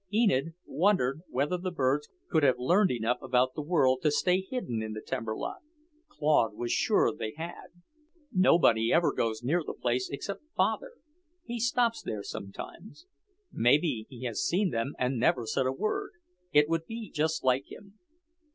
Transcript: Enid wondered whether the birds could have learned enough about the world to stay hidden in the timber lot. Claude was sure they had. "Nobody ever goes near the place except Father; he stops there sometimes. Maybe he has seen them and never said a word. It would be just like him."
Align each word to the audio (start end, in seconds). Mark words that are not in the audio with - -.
Enid 0.11 0.55
wondered 0.65 1.21
whether 1.29 1.57
the 1.59 1.69
birds 1.69 2.09
could 2.27 2.41
have 2.41 2.57
learned 2.57 2.89
enough 2.89 3.21
about 3.21 3.53
the 3.53 3.61
world 3.61 4.01
to 4.01 4.09
stay 4.09 4.41
hidden 4.41 4.81
in 4.81 4.93
the 4.93 4.99
timber 4.99 5.37
lot. 5.37 5.59
Claude 6.07 6.55
was 6.55 6.71
sure 6.71 7.13
they 7.13 7.33
had. 7.37 7.67
"Nobody 8.31 8.91
ever 8.91 9.13
goes 9.13 9.43
near 9.43 9.61
the 9.63 9.75
place 9.75 10.09
except 10.09 10.41
Father; 10.57 10.93
he 11.45 11.59
stops 11.59 12.01
there 12.01 12.23
sometimes. 12.23 13.05
Maybe 13.51 14.07
he 14.09 14.23
has 14.23 14.41
seen 14.43 14.71
them 14.71 14.95
and 14.97 15.19
never 15.19 15.45
said 15.45 15.67
a 15.67 15.71
word. 15.71 16.13
It 16.51 16.67
would 16.67 16.87
be 16.87 17.11
just 17.11 17.43
like 17.43 17.71
him." 17.71 17.99